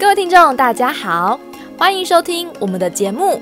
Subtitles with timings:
[0.00, 1.38] 各位听众，大家好，
[1.76, 3.38] 欢迎收听我们的节目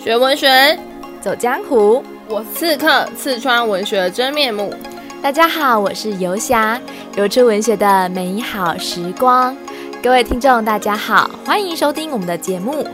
[0.02, 0.76] 《学文学
[1.20, 1.98] 走江湖》。
[2.28, 4.74] 我刺客刺穿文学真面目。
[5.22, 6.80] 大家好，我是游侠，
[7.16, 9.56] 游出文学的美好时光。
[10.02, 12.84] 各位听众，大家好，欢迎收听我们的节目。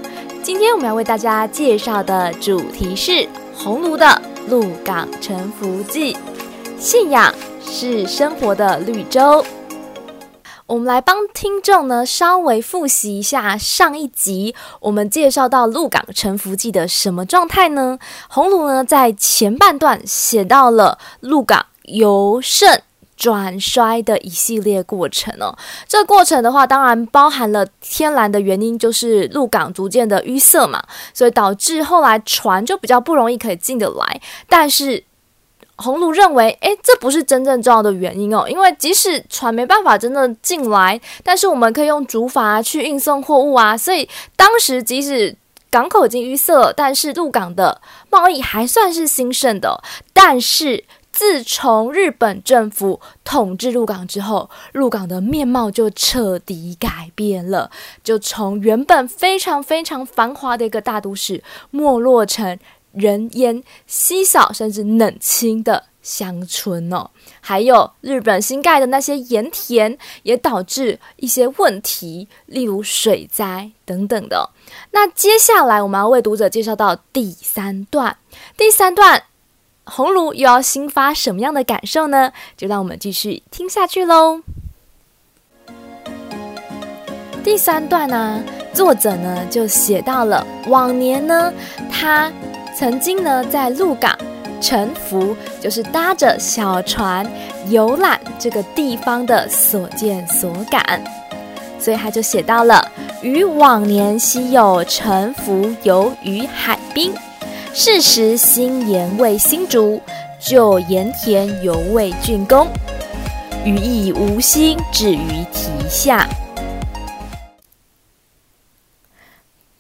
[0.43, 3.27] 今天我们要为大家介绍的主题是
[3.57, 4.05] 红炉的
[4.51, 6.13] 《鹿港沉浮记》。
[6.79, 9.43] 信仰是生活的绿洲。
[10.71, 17.99] 我们来帮听众呢稍微复习一下上一集我们介绍到鹿港沉浮记的什么状态呢？
[18.29, 22.81] 鸿芦呢在前半段写到了鹿港由盛
[23.17, 25.59] 转衰的一系列过程哦。
[25.89, 30.81] 这个过程的话，当然包含了天然的原因，就是鹿港逐渐的淤塞嘛，
[31.13, 35.03] 所以导致后来船就比较不容易可以进得来，但是。
[35.81, 45.35] 鸿芦认为，诶，这不是真正重要的原因哦，因为即使船没办法真的进来，但是我们可以用竹筏去运送货物啊，所以当时即使
[45.71, 49.83] 港口已经淤塞了，但是鹿港的贸易还算是兴盛的。
[50.13, 57.71] 但是自从日本政府统治鹿港之后，鹿港的面貌就彻底改变了，
[58.05, 62.59] 就从原本非常非常繁华的一个大都市，没落成。
[62.93, 67.11] 人烟稀少，甚至冷清的乡村哦，
[67.41, 74.51] 还有日本新盖的那些盐田，也导致一些问题，例如水灾等等的。
[74.93, 78.17] 那接下来我们要为读者介绍到第三段，
[78.57, 79.25] 第三段，
[79.85, 82.33] 鸿芦又要新发什么样的感受呢？
[82.57, 84.41] 就让我们继续听下去喽。
[87.45, 88.43] 第三段呢、
[88.75, 91.53] 作者呢就写到了往年呢，
[91.91, 92.33] 他。
[92.77, 94.17] 曾经呢，在鹿港
[94.61, 97.27] 沉浮，就是搭着小船
[97.69, 101.03] 游览这个地方的所见所感，
[101.79, 102.87] 所以他就写到了：
[103.23, 107.13] 与往年昔有沉浮游于海滨，
[107.75, 110.01] 是时新盐味新竹，
[110.39, 112.67] 旧盐田犹未竣工，
[113.65, 116.27] 余亦无心置于题下。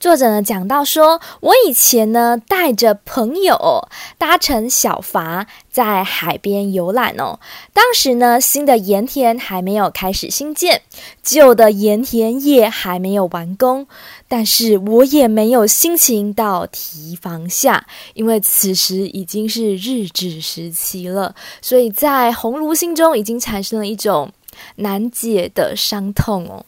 [0.01, 7.39] 作者呢讲到说，我以前呢带着朋友搭乘小筏在海边游览哦。
[7.75, 10.81] 当时呢新的盐田还没有开始兴建，
[11.23, 13.87] 旧的盐田也还没有完工，
[14.27, 24.33] 但是我也没有心情到堤防下，因为此时已经是日治时期了，所以在鸿芦心中已经产生了一种
[24.77, 26.65] 难解的伤痛哦。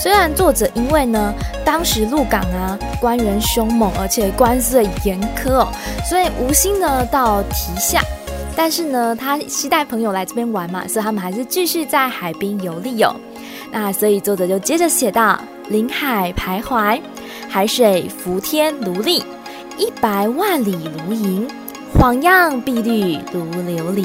[0.00, 1.32] 虽然作者因为呢，
[1.64, 5.68] 当时入港啊官员凶猛，而且官司严苛哦，
[6.08, 8.00] 所以无心呢到堤下，
[8.56, 13.14] 但是呢，他携带朋友来这边玩嘛，所以他们还是继续在海滨游历哦。
[13.70, 15.38] 那所以作者就接着写道：
[15.68, 17.00] 临海徘徊，
[17.48, 19.22] 海水浮天如历，
[19.76, 20.76] 一百万里
[21.06, 21.48] 如银，
[21.94, 24.04] 晃漾碧绿如琉璃。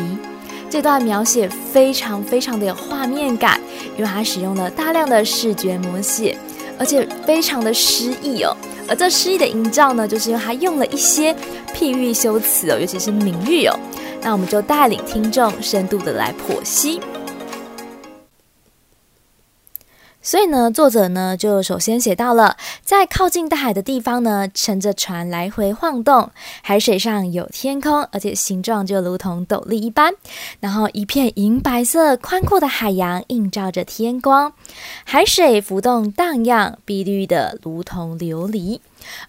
[0.69, 3.59] 这段描写非常非常的有画面感，
[3.97, 6.37] 因为它使用了大量的视觉描写，
[6.77, 8.55] 而且非常的诗意哦。
[8.87, 11.35] 而这诗意的营造呢，就是因为它用了一些
[11.75, 13.77] 譬喻修辞哦，尤其是名喻哦。
[14.21, 17.01] 那我们就带领听众深度的来剖析。
[20.27, 26.29] 所以呢，作者呢就首先写到了，在靠近大海的地方呢，乘着船来回晃动，
[26.61, 30.13] 海水上有天空，而且形状就如同斗笠一般，
[30.59, 34.51] 然后一片银白色宽阔的海洋映照着天光，
[35.05, 38.81] 海水浮动荡漾，碧绿的如同琉璃。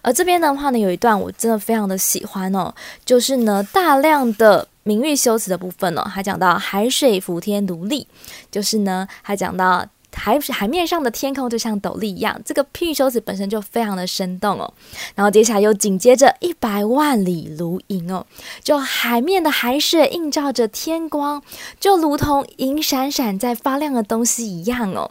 [0.03, 8.05] 而这边的话呢，有一段我真的非常的喜欢哦，就是呢大量的明喻修辞的部分哦，还讲到海水浮天如历，
[8.51, 9.87] 就是呢还讲到。
[10.19, 14.75] 海海面上的天空就像斗笠一样，这个譬喻修辞本身就非常的生动哦。
[15.15, 18.27] 然后接下来又紧接着一百万里如银哦，
[18.62, 21.43] 就海面的海水映照着天光，
[21.79, 25.11] 就如同银闪闪在发亮的东西一样哦。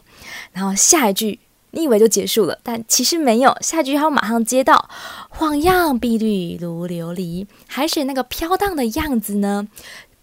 [0.52, 1.40] 然后下一句
[1.70, 4.88] 你以为就结束了，但其实没有，下一句还要马上接到
[5.28, 9.68] 晃漾碧绿如琉璃，海水那个飘荡的样子呢，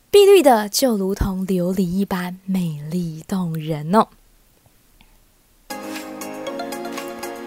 [0.10, 4.08] 碧绿的就如同琉璃一般美丽动人哦。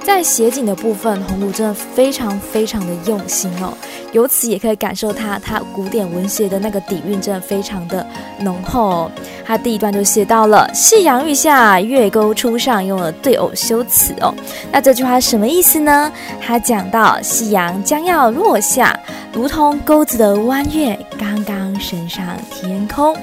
[0.08, 3.72] 在写景的部分，鸿芦真的非常非常的用心哦，
[4.12, 8.04] 由此也可以感受他他古典文学的那个底蕴，真的非常的
[8.40, 9.10] 浓厚哦。
[9.44, 14.34] 他第一段就写到了“夕阳欲下，月钩初上”，用了对偶修辞哦。
[14.72, 16.10] 那这句话什么意思呢？
[16.40, 18.98] 他讲到夕阳将要落下，
[19.32, 23.14] 如同钩子的弯月刚刚升上天空。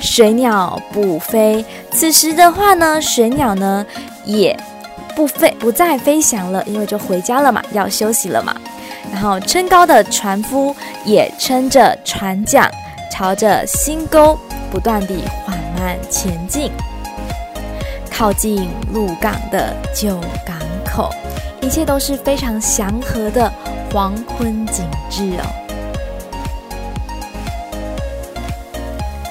[0.00, 1.64] 水鸟不飞。
[1.92, 3.86] 此时的话呢，水鸟呢
[4.26, 4.54] 也
[5.18, 8.54] 不飞，不再飞翔了，因为就回家了嘛，要休息了嘛。
[9.10, 10.72] 然后撑高的船夫
[11.04, 12.70] 也撑着船桨，
[13.10, 14.38] 朝着新沟
[14.70, 16.70] 不断地缓慢前进，
[18.08, 20.56] 靠近鹿港的旧港
[20.86, 21.10] 口，
[21.60, 23.52] 一切都是非常祥和的
[23.90, 25.44] 黄昏景致哦。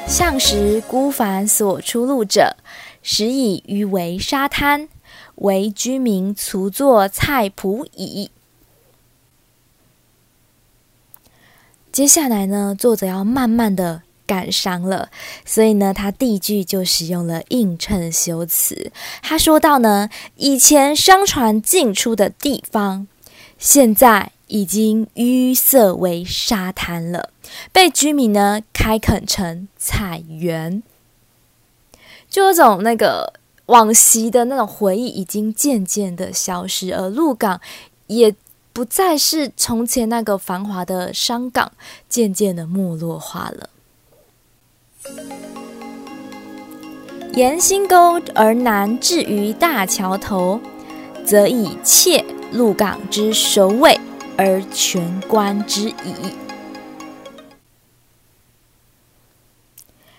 [0.06, 2.57] 向时孤帆所出入者，
[3.01, 4.90] 时以鱼为沙滩，
[5.38, 8.30] 为居民除作菜圃矣。
[11.92, 15.10] 接下来呢，作者要慢慢的感伤了，
[15.45, 18.92] 所以呢，他第一句就使用了映衬修辞。
[19.24, 23.07] 他说到呢，以前商船进出的地方，
[23.57, 27.31] 现在已经淤塞为沙滩了，
[27.72, 30.83] 被居民呢开垦成菜园，
[32.30, 33.33] 就有种那个
[33.68, 37.62] 往昔的那种回忆已经渐渐的消失，而鹿港
[38.08, 38.36] 也。
[38.74, 41.72] 不再是从前那个繁华的商港，
[42.08, 43.72] 渐渐的没落化了。
[47.34, 50.62] 沿新沟而南至于大桥头，
[51.25, 54.00] 则以切鹿港之首尾
[54.38, 56.47] 而全观之矣。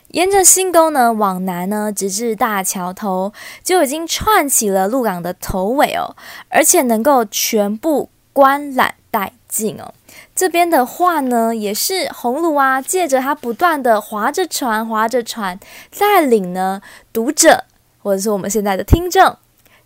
[0.09, 3.33] 沿着新沟呢往南呢，直至大桥头，
[3.63, 6.17] 就已经串起了鹿港的头尾哦，
[6.49, 8.11] 而且能够全部。
[8.31, 9.93] 观览殆尽哦，
[10.33, 15.59] 这边的话呢，也是鸿臚啊，借着他不断的划着船，划着船，
[15.99, 16.81] 带领呢
[17.13, 17.65] 读者
[18.01, 19.39] 或者是我们现在的听众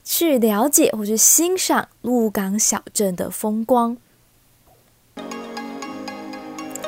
[0.05, 3.97] 去了解或去欣赏鹿港小镇的风光。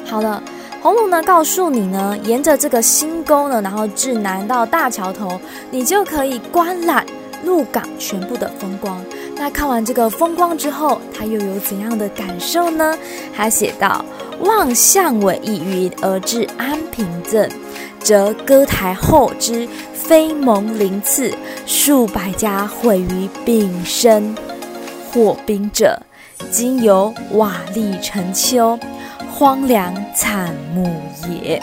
[0.04, 0.42] 好了，
[0.84, 5.40] 鸿臚呢告诉你呢，沿着这个新沟呢，然后至南到大桥头，
[5.70, 7.06] 你就可以观览
[7.42, 9.02] 鹿港全部的风光。
[9.34, 12.98] 那看完这个风光之后，他又有怎样的感受呢？
[13.34, 14.04] 他写道
[14.44, 17.50] ：“望向尾一云而至安平镇，
[17.98, 21.32] 则歌台后之飞蒙鳞次，
[21.64, 24.36] 数百家毁于丙申
[25.10, 25.98] 火兵者，
[26.50, 28.78] 今有瓦砾成丘，
[29.36, 31.60] 荒凉惨目也。”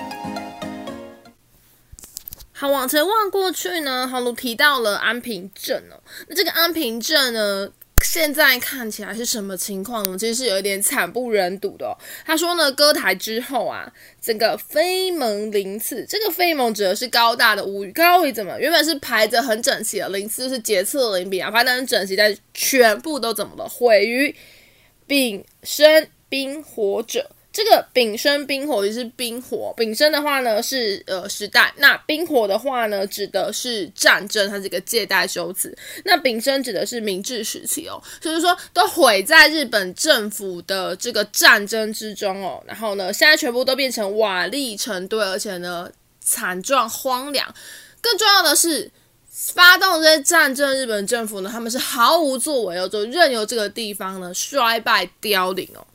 [2.51, 5.95] 好，往前望过去呢，鸿臚提到了安平镇哦。
[6.27, 7.71] 那这个安平镇呢，
[8.03, 10.17] 现在看起来是什么情况呢？
[10.17, 11.97] 其实是有一点惨不忍睹的。
[12.25, 13.89] 他说呢，割台之后啊，
[14.21, 18.59] 整个飞甍鳞次，这个飞甍指的是高大的屋宇，高于怎么？
[18.59, 23.69] 原本是排着很整齐的，鳞次是节次鳞片啊，排得很整齐，但是全部都怎么了？
[23.69, 24.35] 毁于
[25.07, 27.31] 丙申兵火者。
[27.53, 35.77] 这个丙申兵火就是兵火，丙申的话呢是呃时代，那兵火的话呢指的是战争，它是一个借代修辞。
[36.05, 42.63] 那丙申指的是明治时期哦，所以说都毁在日本政府的这个战争之中哦。
[42.65, 47.53] 然后呢，现在全部都变成瓦砾成堆，而且呢惨状荒凉。
[47.99, 48.89] 更重要的是，
[49.29, 55.85] 发动这些战争，日本政府呢他们是毫无作为哦，就任由这个地方呢衰败凋零哦。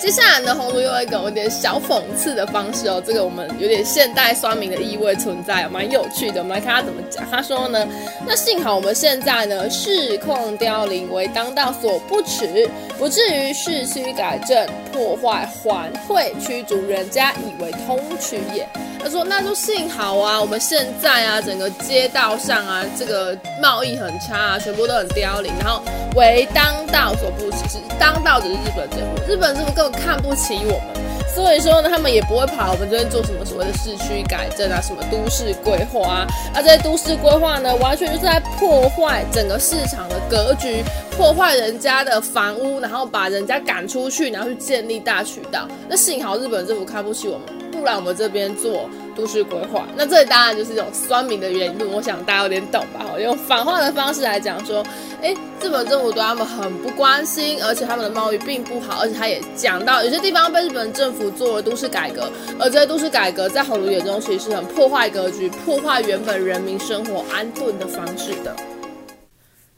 [0.00, 6.40] 接下来呢，红炉用一个有点小讽刺的方式哦，这个我们有点现代酸民的意味存在，蛮有趣的。
[6.40, 7.22] 我们来看他怎么讲。
[7.30, 7.86] 他说呢，
[8.26, 12.66] 那幸好我们现在呢，市控凋零为当道所不齿，
[12.98, 18.66] 不至于市区改正破坏环会驱逐人家，以为通衢也。
[19.02, 25.82] 他说：“那就幸好啊，我们现在啊，整个街道上啊，这个贸易很差啊，全部都很凋零，然后
[26.14, 40.84] 为当道所不齿，是当道只是日本政府，日本政府根本看不起我们，所以说呢，他们也不会跑我们这边做什么所谓的市区改正啊，什么都市规划啊，而这些都市规划呢，完全就是在破坏整个市场的格局，
[41.16, 45.66] 破坏人家的房屋，然后把人家赶出去，然后去建立大渠道。
[45.88, 47.46] 那幸好日本政府看不起我们。”
[47.80, 53.18] 不然我们这边做都市规划，那这里当然就是一种酸民的原因，我想大家有点懂吧？
[53.18, 54.84] 用反话的方式来讲说，
[55.22, 68.54] 诶，日本政府对他们很不关心，而且他们的贸易并不好，而且他也讲到有些地方被日本政府做了都市改革，而这些都市改革在鸿臚眼中其实是很破坏格局、破坏原本人民生活安顿的方式的。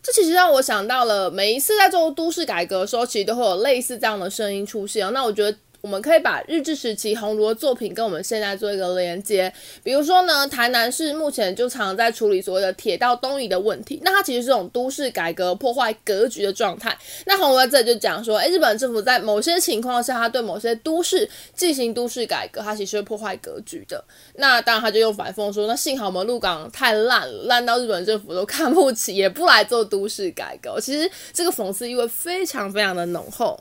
[0.02, 5.10] 这其实让我想到了，每一次在做都市改革的时候，其实都会有类似这样的声音出现。
[5.12, 5.56] 那我觉得。
[5.82, 9.52] 我们可以把日治时期鸿臚的作品跟我们现在做一个连接。
[9.82, 16.96] 比如说呢，台南市目前就常在处理所谓的铁道东移的问题，那它其实是种都市改革破坏格局的状态。
[17.26, 24.04] 那鸿臚在这里就讲说，诶，日本政府在某些情况下，它对某些都市进行都市改革，它其实会破坏格局的。
[24.36, 30.80] 那当然，他就用反讽说，那幸好我们鹿港太烂了，烂到日本政府都看不起，也不来做都市改革。
[30.80, 33.58] 其实这个讽刺意味非常非常的浓厚。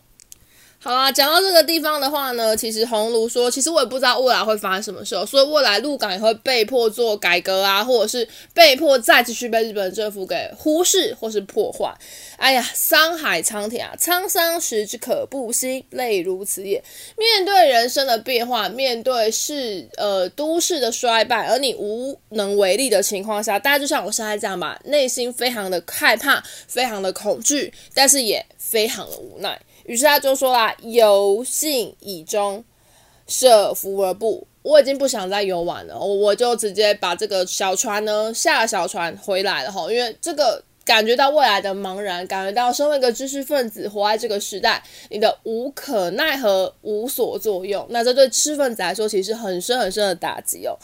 [0.83, 11.93] 好啦，讲到这个地方的话呢，其实鸿臚说，其实我也不知道未来会发生什么事，所以未来鹿港也会被迫做改革啊，或者是被迫再继续被日本政府给忽视或是破坏。
[12.37, 16.83] 哎呀，沧海桑田啊，沧桑时之可不惜，泪如此也。
[17.15, 29.61] 面对人生的变化，面对市呃都市的衰败，而你无能为力的情况下，大家就像我现在这样吧，内心非常的害怕，非常的恐惧，但是也非常的无奈。
[29.85, 32.63] 于是他就说啦：“游幸以终，
[33.27, 34.47] 舍福而不。
[34.63, 39.91] 我已经不想再游玩了，我就直接把这个小船呢下了小船回来了哈。
[39.91, 50.77] 因为这个感觉到未来的茫然，感觉到身为一个知识分子活在这个时代，你的无可奈何、无所作用，那这对知识分子来说其实很深很深的打击哦。”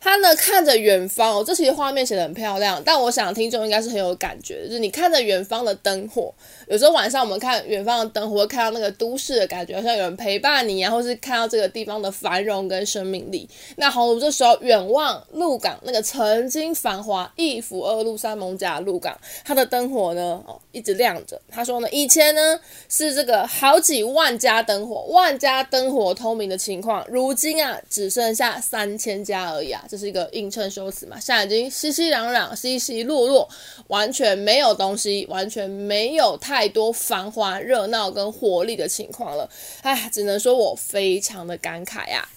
[0.00, 6.32] 他呢看着远方哦，这其实画面写的很漂亮，但我想听众应该是很有感觉，就是你看着远方的灯火，
[6.68, 13.48] 有时候晚上我们看远方的灯火，会看到那个都市的感觉，好像有人陪伴你啊，或是看到这个地方的繁荣跟生命力。
[13.76, 21.40] 那鸿臚这时候远望鹿港那个曾经繁华一府二路三艋舺的鹿港，它的灯火呢哦一直亮着。
[21.50, 29.82] 他说呢，以前呢是这个好几万家灯火，万家灯火通明的情况，如今啊只剩下三千家而已啊。
[29.88, 33.48] 这是一个映衬修辞嘛，现在已经熙熙攘攘、稀稀落落，
[33.88, 39.48] 完全没有东西，完全没有太多繁华、热闹跟活力的情况了。
[39.82, 42.28] 唉，只能说我非常的感慨呀、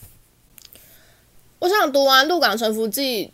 [1.60, 3.25] 我想读完《鹿港沉浮记》。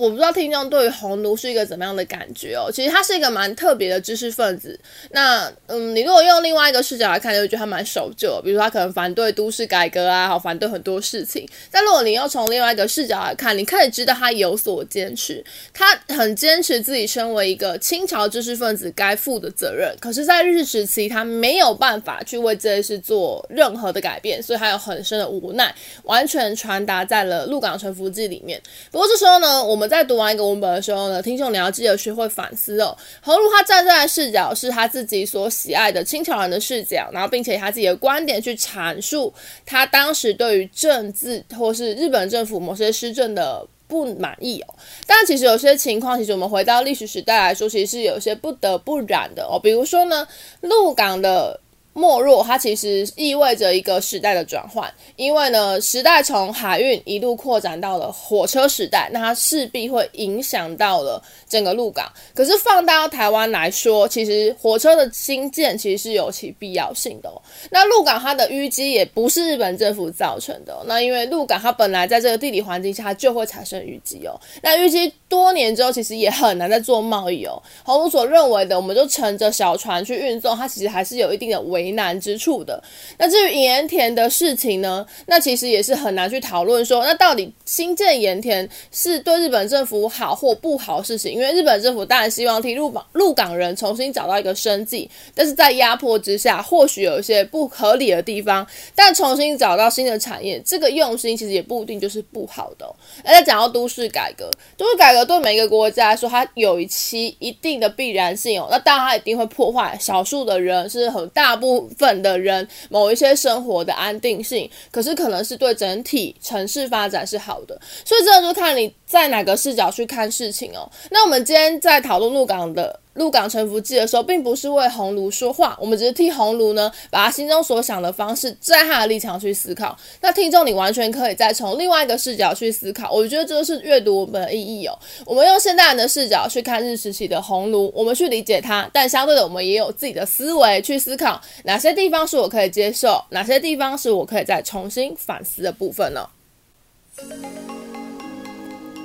[0.00, 2.72] 我不知道听众对于鸿臚是一个怎么样的感觉哦。
[2.72, 4.80] 其实他是一个蛮特别的知识分子。
[5.10, 8.40] 那嗯，你如果用另外一个视角来看，就会觉得他蛮守旧。
[8.42, 11.46] 比如说他可能反对都市改革啊，好反对很多事情。
[11.70, 15.44] 但如果你要从另外一个视角来看，你可以知道他有所坚持。
[15.74, 19.94] 他很坚持自己身为一个清朝知识分子该负的责任。
[20.00, 28.58] 可是，在日治时期，他没有办法去为这件事做任何的改变，所以他有很深的无奈，完全传达在了《鹿港城浮记》里面。
[28.90, 32.96] 不过这时候呢，我们在读完一个文本的时候呢，听众你要记得学会反思哦。
[33.20, 39.34] 鸿臚他站在的视角是他自己所喜爱的清朝人的视角，然后并且以他自己的观点去阐述
[39.66, 44.74] 他当时对于政治或是日本政府某些施政的不满意哦。
[45.06, 49.58] 但其实有些情况，其实我们回到历史时代来说，其实是有些不得不然的哦。
[49.60, 50.26] 比如说呢，
[50.60, 51.60] 鹿港的。
[52.00, 62.10] 没落，它其实意味着一个时代的转换，因为呢，时代从海运一路扩展到了火车时代，那它势必会影响到了整个鹿港。
[62.34, 67.36] 可是放大到台湾来说，其实火车的兴建其实是有其必要性的哦。
[67.70, 74.40] 那鹿港它的淤积也不是日本政府造成的，那因为鹿港它本来在这个地理环境下就会产生淤积哦。
[74.62, 77.62] 那淤积多年之后，其实也很难再做贸易哦。
[77.84, 81.89] 鸿臚所认为的，我们就乘着小船去运送，它其实还是有一定的危。
[81.92, 82.82] 难之处的。
[83.18, 85.06] 那至于盐田的事情呢？
[85.26, 91.32] 那其实也是很难去讨论说，那到底新建盐田是对日本政府好或不好的事情？
[91.32, 102.94] 因为日本政府当然希望替鹿港鹿港人重新找到一个生计，但是在压迫之下，或许有一些不合理的地方，但重新找到新的产业，这个用心其实也不一定就是不好的哦。
[103.24, 108.68] 而且讲到都市改革，都市改革对每一个国家来说，它有一期一定的必然性哦。
[108.70, 111.69] 那当然它一定会破坏少数的人，是很大部。
[111.70, 120.90] 部分的人某一些生活的安定性，可是可能是对整体城市发展是好的，所以这就看你在哪个视角去看事情哦。
[121.10, 122.99] 那我们今天在讨论鹿港的。
[123.14, 129.96] 《鹿港沉浮记》的时候，并不是为红炉说话，我们只是替红炉呢，把他心中所想的方式，在他的立场去思考。
[130.20, 133.10] 那听众，你完全可以再从另外一个视角去思考。
[133.10, 134.96] 我觉得这就是阅读文本的意义哦。
[135.26, 146.28] 我们用现代人的视角去看日时期的红炉，我们去理解他，但相对的，我们也有自己的思维去思考哪些地方是我可以接受，哪些地方是我可以再重新反思的部分呢？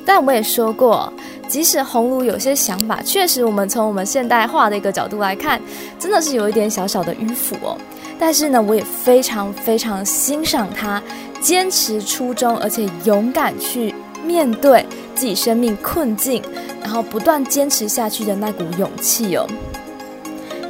[0.06, 1.12] 但我也说过，
[1.48, 5.60] 即使红炉有些想法，确实我们从我们现代化的一个角度来看，
[5.98, 7.78] 真的是有一点小小的迂腐哦。
[8.18, 11.02] 但是呢，我也非常非常欣赏他
[11.42, 13.94] 坚持初衷，而且勇敢去
[14.24, 14.86] 面对
[15.16, 16.42] 自己生命困境，
[16.82, 19.46] 然后不断坚持下去的那股勇气哦。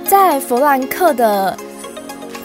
[0.05, 1.55] 在弗兰克的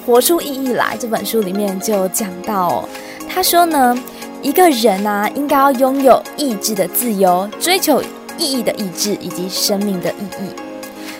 [0.04, 2.86] 活出意义来》这本书里面就讲到，
[3.28, 3.96] 他说呢，
[4.42, 8.02] 一个人啊，应该要拥有意志的自由，追求
[8.38, 10.50] 意义的意志以及生命的意义。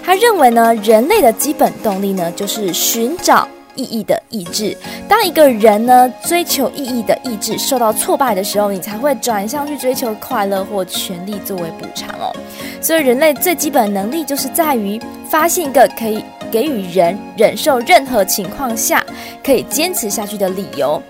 [0.02, 4.76] 他认为呢，人类的基本动力呢，就是寻找意义的意志。
[5.06, 12.32] 当一个人呢，追求意义的意志受到挫败的时候，你才会转向去追求快乐或权力作为补偿哦。
[12.80, 14.98] 所以，人类最基本的能力就是在于
[15.28, 19.04] 发现一个可以给予人忍受任何情况下
[19.44, 21.00] 可以坚持下去的理由。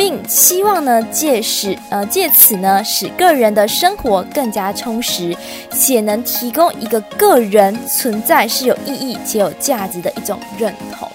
[0.00, 5.36] 并希望呢，借使呃借此呢，使个人的生活更加充实，
[5.74, 11.06] 且能提供一个个人存在是有意义且有价值的一种认同。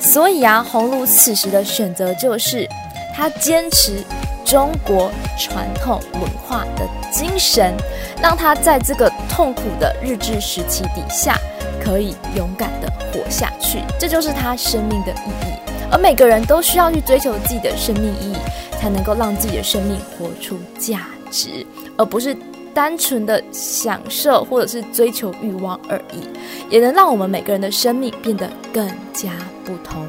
[0.00, 2.68] 所以啊，红炉此时的选择就是，
[3.12, 4.04] 他坚持
[4.44, 7.74] 中国传统文化的精神，
[8.22, 11.36] 让他在这个痛苦的日治时期底下，
[11.84, 13.80] 可以勇敢的活下去。
[13.98, 15.71] 这就是他生命的意义。
[15.92, 18.36] 而每个人都需要去追求自己的生命意义，
[18.80, 21.64] 才能够让自己的生命活出价值，
[21.98, 22.34] 而不是
[22.72, 26.26] 单纯的享受或者是追求欲望而已，
[26.70, 29.32] 也能让我们每个人的生命变得更加
[29.66, 30.06] 不同。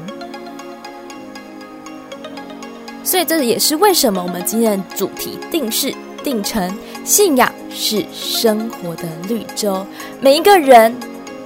[3.04, 6.74] 所以，这也是为什么我们今天的主题定是定成
[7.04, 9.86] 信仰是生活的绿洲，
[10.18, 10.96] 每一个人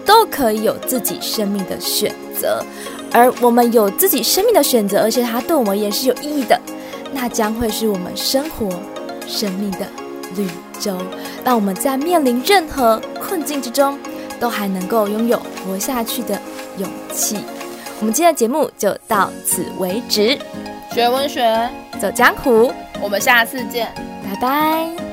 [0.07, 2.65] 都可以有自己生命的选择。
[3.13, 6.61] 而我们有自己生命的选择，而且它对我们也是有意义的，
[7.13, 8.69] 那将会是我们生活
[9.27, 9.87] 生命的
[10.37, 10.47] 绿
[10.79, 10.97] 洲，
[11.45, 13.99] 让我们在面临任何困境之中，
[14.39, 16.39] 都还能够拥有活下去的
[16.79, 17.39] 勇气。
[18.01, 20.39] 我们今天的节目就到此为止，
[20.93, 21.69] 学文学，
[22.01, 25.08] 走江湖，我们下次见，拜拜。